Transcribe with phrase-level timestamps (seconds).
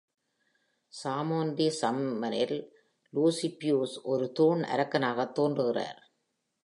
[1.03, 2.69] சாமோன் the சம்மனரில்,
[3.13, 6.13] Lucifuge ஒரு தூண் அரக்கனாகத் தோன்றுகிறார்.